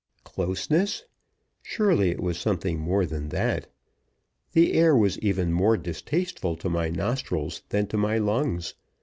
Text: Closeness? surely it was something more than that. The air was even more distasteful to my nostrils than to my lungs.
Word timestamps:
Closeness? 0.23 1.05
surely 1.61 2.09
it 2.09 2.19
was 2.19 2.39
something 2.39 2.79
more 2.79 3.05
than 3.05 3.29
that. 3.29 3.67
The 4.53 4.73
air 4.73 4.95
was 4.97 5.19
even 5.19 5.53
more 5.53 5.77
distasteful 5.77 6.55
to 6.55 6.69
my 6.71 6.89
nostrils 6.89 7.61
than 7.69 7.85
to 7.89 7.97
my 7.97 8.17
lungs. 8.17 8.73